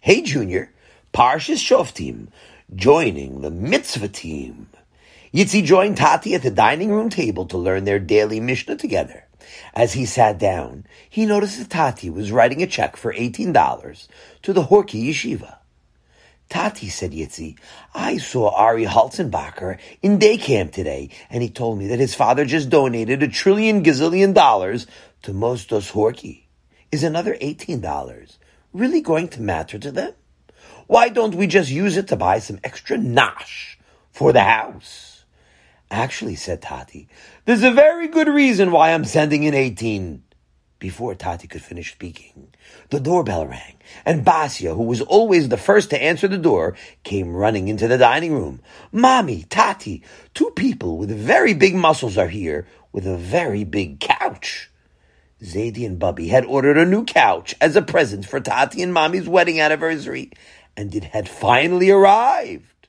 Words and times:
Hey, 0.00 0.22
Junior, 0.22 0.70
Parshas 1.12 1.58
Shoftim, 1.58 2.28
joining 2.72 3.40
the 3.40 3.50
mitzvah 3.50 4.06
team. 4.06 4.68
Yitzi 5.34 5.64
joined 5.64 5.96
Tati 5.96 6.36
at 6.36 6.42
the 6.42 6.52
dining 6.52 6.92
room 6.92 7.10
table 7.10 7.46
to 7.46 7.58
learn 7.58 7.82
their 7.82 7.98
daily 7.98 8.38
Mishnah 8.38 8.76
together. 8.76 9.24
As 9.74 9.94
he 9.94 10.06
sat 10.06 10.38
down, 10.38 10.86
he 11.10 11.26
noticed 11.26 11.58
that 11.58 11.70
Tati 11.70 12.10
was 12.10 12.30
writing 12.30 12.62
a 12.62 12.66
check 12.68 12.96
for 12.96 13.12
$18 13.12 14.06
to 14.42 14.52
the 14.52 14.66
Horky 14.66 15.08
Yeshiva. 15.08 15.56
Tati, 16.48 16.88
said 16.88 17.10
Yitzi, 17.10 17.58
I 17.92 18.18
saw 18.18 18.50
Ari 18.50 18.84
Halzenbacher 18.84 19.78
in 20.00 20.20
day 20.20 20.36
camp 20.36 20.70
today, 20.70 21.10
and 21.28 21.42
he 21.42 21.50
told 21.50 21.76
me 21.76 21.88
that 21.88 21.98
his 21.98 22.14
father 22.14 22.44
just 22.44 22.70
donated 22.70 23.24
a 23.24 23.28
trillion 23.28 23.82
gazillion 23.82 24.32
dollars 24.32 24.86
to 25.22 25.32
Mosdos 25.32 25.90
Horky. 25.90 26.44
Is 26.92 27.02
another 27.02 27.34
$18 27.34 28.38
really 28.72 29.00
going 29.00 29.28
to 29.28 29.42
matter 29.42 29.78
to 29.78 29.90
them? 29.90 30.12
Why 30.86 31.08
don't 31.08 31.34
we 31.34 31.46
just 31.46 31.70
use 31.70 31.96
it 31.96 32.08
to 32.08 32.16
buy 32.16 32.38
some 32.38 32.60
extra 32.64 32.96
nash 32.96 33.78
for 34.10 34.32
the 34.32 34.42
house? 34.42 35.24
Actually, 35.90 36.34
said 36.34 36.60
Tati, 36.60 37.08
there's 37.44 37.62
a 37.62 37.70
very 37.70 38.08
good 38.08 38.28
reason 38.28 38.70
why 38.70 38.92
I'm 38.92 39.04
sending 39.04 39.44
in 39.44 39.54
18. 39.54 40.22
Before 40.78 41.14
Tati 41.14 41.48
could 41.48 41.62
finish 41.62 41.92
speaking, 41.92 42.54
the 42.90 43.00
doorbell 43.00 43.46
rang, 43.46 43.78
and 44.06 44.24
Basia, 44.24 44.74
who 44.74 44.84
was 44.84 45.00
always 45.00 45.48
the 45.48 45.56
first 45.56 45.90
to 45.90 46.00
answer 46.00 46.28
the 46.28 46.38
door, 46.38 46.76
came 47.02 47.34
running 47.34 47.66
into 47.66 47.88
the 47.88 47.98
dining 47.98 48.32
room. 48.32 48.60
Mommy, 48.92 49.42
Tati, 49.42 50.04
two 50.34 50.50
people 50.50 50.96
with 50.96 51.10
very 51.10 51.52
big 51.52 51.74
muscles 51.74 52.16
are 52.16 52.28
here 52.28 52.66
with 52.92 53.06
a 53.06 53.16
very 53.16 53.64
big 53.64 53.98
couch. 53.98 54.70
Zadie 55.42 55.86
and 55.86 55.98
Bubby 55.98 56.28
had 56.28 56.44
ordered 56.44 56.76
a 56.76 56.84
new 56.84 57.04
couch 57.04 57.54
as 57.60 57.76
a 57.76 57.82
present 57.82 58.26
for 58.26 58.40
Tati 58.40 58.82
and 58.82 58.92
Mommy's 58.92 59.28
wedding 59.28 59.60
anniversary, 59.60 60.32
and 60.76 60.94
it 60.94 61.04
had 61.04 61.28
finally 61.28 61.90
arrived. 61.90 62.88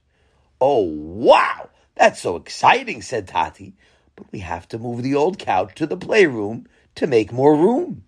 Oh, 0.59 0.83
wow! 0.83 1.69
That's 1.95 2.19
so 2.19 2.35
exciting, 2.35 3.01
said 3.01 3.27
Tati. 3.27 3.75
But 4.15 4.31
we 4.31 4.39
have 4.39 4.67
to 4.69 4.79
move 4.79 5.03
the 5.03 5.15
old 5.15 5.37
couch 5.37 5.75
to 5.75 5.85
the 5.85 5.95
playroom 5.95 6.67
to 6.95 7.07
make 7.07 7.31
more 7.31 7.55
room. 7.55 8.03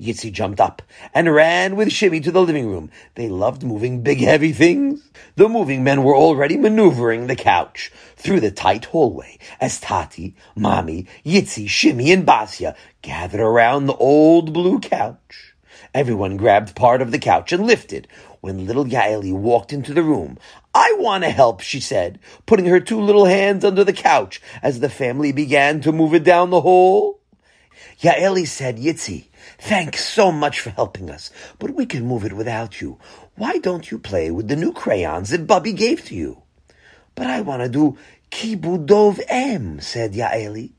Yitzi 0.00 0.30
jumped 0.30 0.60
up 0.60 0.82
and 1.14 1.34
ran 1.34 1.76
with 1.76 1.90
Shimmy 1.90 2.20
to 2.20 2.30
the 2.30 2.42
living 2.42 2.68
room. 2.68 2.90
They 3.14 3.28
loved 3.28 3.62
moving 3.62 4.02
big, 4.02 4.18
heavy 4.20 4.52
things. 4.52 5.10
The 5.36 5.48
moving 5.48 5.82
men 5.84 6.02
were 6.04 6.16
already 6.16 6.56
maneuvering 6.56 7.26
the 7.26 7.36
couch 7.36 7.90
through 8.16 8.40
the 8.40 8.50
tight 8.50 8.86
hallway 8.86 9.38
as 9.60 9.80
Tati, 9.80 10.34
Mommy, 10.54 11.06
Yitzi, 11.24 11.68
Shimmy, 11.68 12.12
and 12.12 12.26
Basia 12.26 12.76
gathered 13.02 13.40
around 13.40 13.86
the 13.86 13.96
old 13.96 14.52
blue 14.52 14.80
couch. 14.80 15.54
Everyone 15.94 16.36
grabbed 16.36 16.76
part 16.76 17.00
of 17.00 17.10
the 17.10 17.18
couch 17.18 17.52
and 17.52 17.66
lifted. 17.66 18.06
When 18.42 18.66
little 18.66 18.84
Yaeli 18.84 19.32
walked 19.32 19.72
into 19.72 19.94
the 19.94 20.02
room, 20.02 20.38
I 20.74 20.94
want 20.98 21.24
to 21.24 21.30
help, 21.30 21.62
she 21.62 21.80
said, 21.80 22.18
putting 22.44 22.66
her 22.66 22.80
two 22.80 23.00
little 23.00 23.24
hands 23.24 23.64
under 23.64 23.82
the 23.82 23.94
couch 23.94 24.42
as 24.62 24.80
the 24.80 24.90
family 24.90 25.32
began 25.32 25.80
to 25.80 25.92
move 25.92 26.12
it 26.12 26.22
down 26.22 26.50
the 26.50 26.60
hall. 26.60 27.20
Yaeli 28.00 28.46
said, 28.46 28.78
Yitzi, 28.78 29.26
thanks 29.58 30.04
so 30.04 30.30
much 30.30 30.60
for 30.60 30.70
helping 30.70 31.10
us, 31.10 31.30
but 31.58 31.72
we 31.72 31.86
can 31.86 32.06
move 32.06 32.24
it 32.24 32.32
without 32.32 32.80
you. 32.80 32.98
Why 33.36 33.58
don't 33.58 33.90
you 33.90 33.98
play 33.98 34.30
with 34.30 34.48
the 34.48 34.56
new 34.56 34.72
crayons 34.72 35.30
that 35.30 35.46
Bubby 35.46 35.72
gave 35.72 36.04
to 36.06 36.14
you? 36.14 36.42
But 37.14 37.28
I 37.28 37.40
want 37.40 37.62
to 37.62 37.68
do 37.68 37.98
Kibudov 38.30 39.20
M, 39.28 39.80
said 39.80 40.12
Yaeli. 40.12 40.72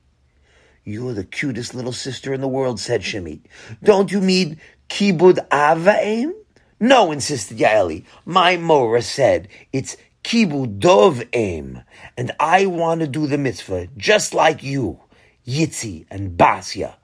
You're 0.83 1.13
the 1.13 1.23
cutest 1.23 1.75
little 1.75 1.91
sister 1.91 2.33
in 2.33 2.41
the 2.41 2.47
world, 2.47 2.79
said 2.79 3.03
Shimmy. 3.03 3.41
Don't 3.83 4.11
you 4.11 4.21
mean 4.21 4.59
Kibud 4.89 5.47
Avaim? 5.49 6.31
No, 6.79 7.11
insisted 7.11 7.57
Yaeli. 7.57 8.05
My 8.25 8.55
Mora 8.55 9.01
said 9.01 9.49
it's 9.73 9.97
Kibudov 10.23 11.27
Aim, 11.33 11.83
and 12.17 12.31
I 12.39 12.65
want 12.65 13.01
to 13.01 13.07
do 13.07 13.27
the 13.27 13.37
mitzvah 13.37 13.87
just 13.97 14.33
like 14.33 14.61
you, 14.61 14.99
Yitzi 15.47 16.05
and 16.09 16.37
Basia. 16.37 16.97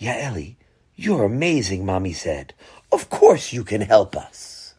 Yaeli, 0.00 0.56
you're 0.94 1.24
amazing, 1.24 1.84
Mommy 1.84 2.14
said. 2.14 2.54
Of 2.90 3.10
course 3.10 3.52
you 3.52 3.62
can 3.62 3.82
help 3.82 4.16
us. 4.16 4.74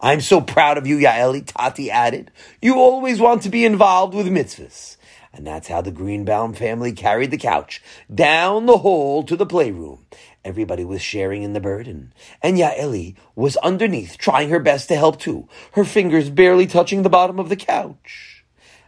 I'm 0.00 0.20
so 0.20 0.40
proud 0.40 0.76
of 0.76 0.86
you, 0.86 0.98
Yaeli, 0.98 1.46
Tati 1.46 1.90
added. 1.90 2.30
You 2.60 2.74
always 2.74 3.20
want 3.20 3.42
to 3.42 3.48
be 3.48 3.64
involved 3.64 4.14
with 4.14 4.26
mitzvahs. 4.26 4.96
And 5.32 5.46
that's 5.46 5.68
how 5.68 5.80
the 5.80 5.90
Greenbaum 5.90 6.54
family 6.54 6.92
carried 6.92 7.30
the 7.30 7.38
couch 7.38 7.82
down 8.12 8.66
the 8.66 8.78
hall 8.78 9.22
to 9.24 9.36
the 9.36 9.46
playroom. 9.46 10.06
Everybody 10.44 10.84
was 10.84 11.02
sharing 11.02 11.42
in 11.42 11.52
the 11.52 11.60
burden. 11.60 12.12
And 12.42 12.56
Yaeli 12.56 13.16
was 13.34 13.56
underneath, 13.58 14.18
trying 14.18 14.48
her 14.48 14.60
best 14.60 14.88
to 14.88 14.96
help 14.96 15.20
too, 15.20 15.48
her 15.72 15.84
fingers 15.84 16.30
barely 16.30 16.66
touching 16.66 17.02
the 17.02 17.10
bottom 17.10 17.38
of 17.38 17.48
the 17.48 17.56
couch. 17.56 18.35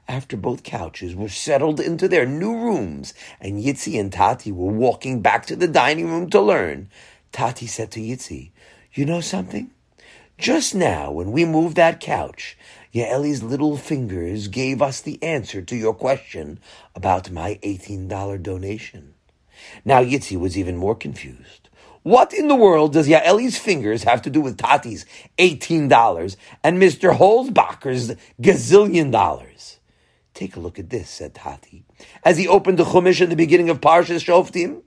After 0.09 0.39
both 0.39 0.63
couches 0.63 1.15
were 1.15 1.29
settled 1.29 1.79
into 1.79 2.09
their 2.09 2.25
new 2.25 2.57
rooms 2.57 3.13
and 3.43 3.63
Yitzi 3.63 4.01
and 4.01 4.11
Tati 4.11 4.51
were 4.51 4.73
walking 4.73 5.21
back 5.21 5.45
to 5.47 5.55
the 5.55 5.69
dining 5.69 6.09
room 6.09 6.31
to 6.31 6.41
learn, 6.41 6.89
Tati 7.31 7.67
said 7.67 7.91
to 7.91 8.01
Yitzi, 8.01 8.51
You 8.95 9.05
know 9.05 9.21
something? 9.21 9.71
Just 10.39 10.75
now, 10.75 11.11
when 11.11 11.31
we 11.31 11.45
moved 11.45 11.77
that 11.77 12.01
couch, 12.01 12.57
Yaeli's 12.95 13.43
little 13.43 13.77
fingers 13.77 14.49
gave 14.49 14.81
us 14.81 15.03
the 15.03 15.23
answer 15.23 15.61
to 15.61 15.77
your 15.77 15.93
question 15.93 16.59
about 16.95 17.31
my 17.31 17.59
$18 17.63 18.43
donation. 18.43 19.13
Now 19.85 20.03
Yitzi 20.03 20.41
was 20.41 20.57
even 20.57 20.79
more 20.79 20.95
confused. 20.95 21.69
What 22.03 22.33
in 22.33 22.49
the 22.49 22.57
world 22.57 22.95
does 22.95 23.09
Yaeli's 23.09 23.59
fingers 23.59 24.05
have 24.05 24.23
to 24.23 24.31
do 24.31 24.41
with 24.41 24.57
Tati's 24.57 25.05
$18 25.37 26.37
and 26.65 26.81
Mr. 26.81 27.15
Holzbacher's 27.15 28.15
gazillion 28.41 29.13
dollars? 29.13 29.78
Take 30.39 30.55
a 30.55 30.61
look 30.61 30.79
at 30.79 30.89
this, 30.89 31.11
said 31.11 31.35
Tati. 31.35 31.85
As 32.23 32.39
he 32.39 32.47
opened 32.47 32.79
the 32.79 32.85
Chumash 32.85 33.21
in 33.21 33.29
the 33.29 33.35
beginning 33.35 33.71
of 33.71 33.81
Parshas 33.81 34.25
Shoftim, 34.25 34.83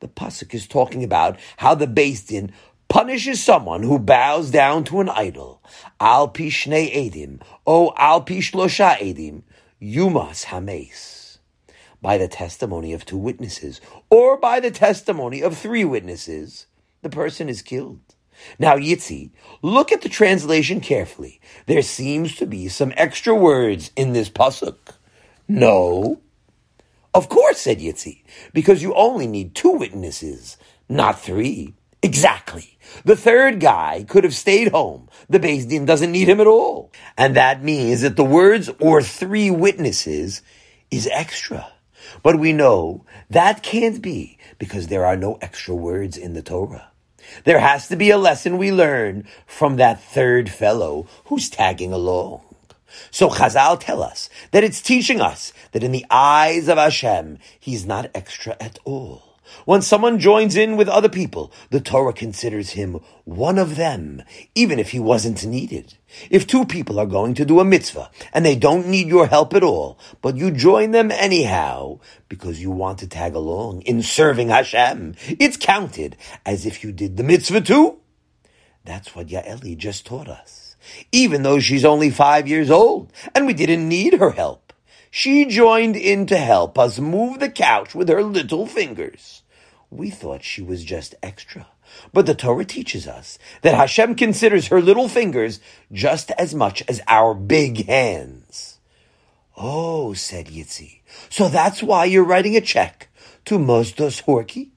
the 0.00 0.08
Pasuk 0.08 0.54
is 0.54 0.66
talking 0.66 1.04
about 1.04 1.38
how 1.58 1.74
the 1.74 1.86
Beis 1.86 2.26
Din 2.26 2.52
punishes 2.88 3.44
someone 3.44 3.82
who 3.82 3.98
bows 3.98 4.50
down 4.50 4.82
to 4.84 5.00
an 5.00 5.10
idol. 5.10 5.62
Al 6.00 6.30
pishnei 6.30 6.90
edim, 6.90 7.42
o 7.66 7.92
al 7.98 8.24
pishlosha 8.24 8.96
edim, 8.96 9.42
yumas 9.78 10.44
hames. 10.44 11.36
By 12.00 12.16
the 12.16 12.26
testimony 12.26 12.94
of 12.94 13.04
two 13.04 13.18
witnesses, 13.18 13.82
or 14.08 14.38
by 14.38 14.58
the 14.58 14.70
testimony 14.70 15.42
of 15.42 15.58
three 15.58 15.84
witnesses, 15.84 16.64
the 17.02 17.10
person 17.10 17.50
is 17.50 17.60
killed. 17.60 18.00
Now, 18.58 18.76
Yitzi, 18.76 19.30
look 19.62 19.92
at 19.92 20.00
the 20.00 20.08
translation 20.08 20.80
carefully. 20.80 21.40
There 21.66 21.82
seems 21.82 22.36
to 22.36 22.46
be 22.46 22.68
some 22.68 22.92
extra 22.96 23.34
words 23.34 23.90
in 23.96 24.12
this 24.12 24.28
pasuk. 24.28 24.93
No. 25.48 26.20
Of 27.12 27.28
course, 27.28 27.60
said 27.60 27.78
Yitzi, 27.78 28.22
because 28.52 28.82
you 28.82 28.94
only 28.94 29.26
need 29.26 29.54
two 29.54 29.70
witnesses, 29.70 30.56
not 30.88 31.20
three. 31.20 31.74
Exactly. 32.02 32.76
The 33.04 33.16
third 33.16 33.60
guy 33.60 34.04
could 34.06 34.24
have 34.24 34.34
stayed 34.34 34.72
home. 34.72 35.08
The 35.28 35.40
Beis 35.40 35.68
Din 35.68 35.86
doesn't 35.86 36.12
need 36.12 36.28
him 36.28 36.40
at 36.40 36.46
all. 36.46 36.92
And 37.16 37.36
that 37.36 37.62
means 37.62 38.02
that 38.02 38.16
the 38.16 38.24
words 38.24 38.68
or 38.80 39.00
three 39.02 39.50
witnesses 39.50 40.42
is 40.90 41.08
extra. 41.10 41.72
But 42.22 42.38
we 42.38 42.52
know 42.52 43.04
that 43.30 43.62
can't 43.62 44.02
be 44.02 44.38
because 44.58 44.88
there 44.88 45.06
are 45.06 45.16
no 45.16 45.38
extra 45.40 45.74
words 45.74 46.16
in 46.16 46.34
the 46.34 46.42
Torah. 46.42 46.90
There 47.44 47.58
has 47.58 47.88
to 47.88 47.96
be 47.96 48.10
a 48.10 48.18
lesson 48.18 48.58
we 48.58 48.70
learn 48.70 49.26
from 49.46 49.76
that 49.76 50.02
third 50.02 50.50
fellow 50.50 51.06
who's 51.26 51.48
tagging 51.48 51.92
along. 51.92 52.42
So 53.10 53.28
Chazal 53.28 53.78
tell 53.80 54.02
us 54.02 54.28
that 54.50 54.64
it's 54.64 54.80
teaching 54.80 55.20
us 55.20 55.52
that 55.72 55.84
in 55.84 55.92
the 55.92 56.06
eyes 56.10 56.68
of 56.68 56.78
Hashem, 56.78 57.38
he's 57.58 57.86
not 57.86 58.10
extra 58.14 58.56
at 58.60 58.78
all. 58.84 59.34
When 59.66 59.82
someone 59.82 60.18
joins 60.18 60.56
in 60.56 60.76
with 60.76 60.88
other 60.88 61.08
people, 61.08 61.52
the 61.70 61.80
Torah 61.80 62.12
considers 62.12 62.70
him 62.70 63.00
one 63.24 63.58
of 63.58 63.76
them, 63.76 64.22
even 64.54 64.78
if 64.78 64.90
he 64.90 65.00
wasn't 65.00 65.44
needed. 65.44 65.94
If 66.30 66.46
two 66.46 66.64
people 66.64 66.98
are 66.98 67.06
going 67.06 67.34
to 67.34 67.44
do 67.44 67.60
a 67.60 67.64
mitzvah 67.64 68.10
and 68.32 68.44
they 68.44 68.56
don't 68.56 68.88
need 68.88 69.08
your 69.08 69.26
help 69.26 69.54
at 69.54 69.62
all, 69.62 69.98
but 70.22 70.36
you 70.36 70.50
join 70.50 70.92
them 70.92 71.10
anyhow 71.10 72.00
because 72.28 72.60
you 72.60 72.70
want 72.70 72.98
to 73.00 73.06
tag 73.06 73.34
along 73.34 73.82
in 73.82 74.02
serving 74.02 74.48
Hashem, 74.48 75.14
it's 75.38 75.56
counted 75.56 76.16
as 76.46 76.66
if 76.66 76.82
you 76.82 76.92
did 76.92 77.16
the 77.16 77.24
mitzvah 77.24 77.60
too. 77.60 77.98
That's 78.84 79.14
what 79.14 79.28
Yaeli 79.28 79.76
just 79.76 80.06
taught 80.06 80.28
us. 80.28 80.63
Even 81.12 81.42
though 81.42 81.60
she's 81.60 81.84
only 81.84 82.10
five 82.10 82.48
years 82.48 82.70
old 82.70 83.12
and 83.34 83.46
we 83.46 83.54
didn't 83.54 83.88
need 83.88 84.14
her 84.14 84.30
help, 84.30 84.72
she 85.10 85.44
joined 85.46 85.96
in 85.96 86.26
to 86.26 86.36
help 86.36 86.78
us 86.78 86.98
move 86.98 87.38
the 87.38 87.48
couch 87.48 87.94
with 87.94 88.08
her 88.08 88.22
little 88.22 88.66
fingers. 88.66 89.42
We 89.90 90.10
thought 90.10 90.42
she 90.42 90.62
was 90.62 90.84
just 90.84 91.14
extra. 91.22 91.68
But 92.12 92.26
the 92.26 92.34
Torah 92.34 92.64
teaches 92.64 93.06
us 93.06 93.38
that 93.62 93.74
Hashem 93.74 94.16
considers 94.16 94.68
her 94.68 94.80
little 94.80 95.08
fingers 95.08 95.60
just 95.92 96.30
as 96.32 96.54
much 96.54 96.82
as 96.88 97.00
our 97.06 97.34
big 97.34 97.86
hands. 97.86 98.78
Oh, 99.56 100.14
said 100.14 100.46
Yitzi, 100.46 101.00
so 101.30 101.48
that's 101.48 101.82
why 101.82 102.06
you're 102.06 102.24
writing 102.24 102.56
a 102.56 102.60
check 102.60 103.08
to 103.44 103.58
Mosdos 103.58 104.24
Horky? 104.24 104.70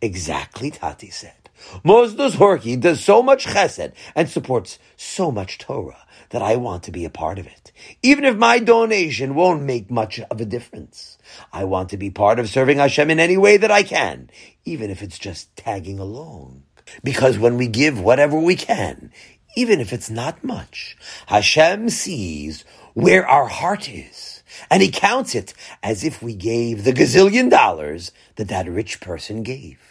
Exactly, 0.00 0.70
Tati 0.70 1.10
said. 1.10 1.45
Mosdos 1.84 2.32
Horky 2.32 2.78
does 2.78 3.02
so 3.02 3.22
much 3.22 3.46
chesed 3.46 3.92
and 4.14 4.28
supports 4.28 4.78
so 4.96 5.30
much 5.30 5.58
Torah 5.58 6.06
that 6.30 6.42
I 6.42 6.56
want 6.56 6.82
to 6.84 6.92
be 6.92 7.04
a 7.04 7.10
part 7.10 7.38
of 7.38 7.46
it. 7.46 7.72
Even 8.02 8.24
if 8.24 8.36
my 8.36 8.58
donation 8.58 9.34
won't 9.34 9.62
make 9.62 9.90
much 9.90 10.20
of 10.20 10.40
a 10.40 10.44
difference. 10.44 11.18
I 11.52 11.64
want 11.64 11.90
to 11.90 11.96
be 11.96 12.10
part 12.10 12.38
of 12.38 12.48
serving 12.48 12.78
Hashem 12.78 13.10
in 13.10 13.20
any 13.20 13.36
way 13.36 13.56
that 13.56 13.70
I 13.70 13.82
can, 13.82 14.30
even 14.64 14.90
if 14.90 15.02
it's 15.02 15.18
just 15.18 15.54
tagging 15.56 15.98
along. 15.98 16.64
Because 17.02 17.38
when 17.38 17.56
we 17.56 17.66
give 17.66 18.00
whatever 18.00 18.38
we 18.38 18.56
can, 18.56 19.12
even 19.56 19.80
if 19.80 19.92
it's 19.92 20.10
not 20.10 20.44
much, 20.44 20.96
Hashem 21.26 21.90
sees 21.90 22.64
where 22.94 23.26
our 23.26 23.48
heart 23.48 23.88
is, 23.88 24.42
and 24.70 24.82
He 24.82 24.90
counts 24.90 25.34
it 25.34 25.54
as 25.82 26.04
if 26.04 26.22
we 26.22 26.34
gave 26.34 26.84
the 26.84 26.92
gazillion 26.92 27.50
dollars 27.50 28.12
that 28.36 28.48
that 28.48 28.68
rich 28.68 29.00
person 29.00 29.42
gave. 29.42 29.85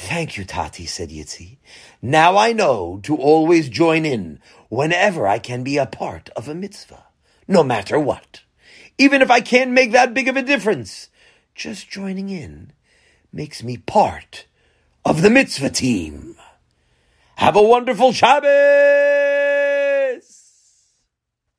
Thank 0.00 0.36
you, 0.36 0.44
Tati, 0.44 0.86
said 0.86 1.10
Yitzi. 1.10 1.56
Now 2.00 2.36
I 2.36 2.52
know 2.52 3.00
to 3.02 3.16
always 3.16 3.68
join 3.68 4.06
in 4.06 4.38
whenever 4.68 5.26
I 5.26 5.40
can 5.40 5.64
be 5.64 5.76
a 5.76 5.86
part 5.86 6.30
of 6.36 6.46
a 6.48 6.54
mitzvah, 6.54 7.02
no 7.48 7.64
matter 7.64 7.98
what. 7.98 8.42
Even 8.96 9.22
if 9.22 9.30
I 9.30 9.40
can't 9.40 9.72
make 9.72 9.90
that 9.90 10.14
big 10.14 10.28
of 10.28 10.36
a 10.36 10.42
difference, 10.42 11.08
just 11.52 11.90
joining 11.90 12.28
in 12.28 12.72
makes 13.32 13.64
me 13.64 13.76
part 13.76 14.46
of 15.04 15.20
the 15.20 15.30
mitzvah 15.30 15.70
team. 15.70 16.36
Have 17.34 17.56
a 17.56 17.62
wonderful 17.62 18.12
Shabbos! 18.12 19.17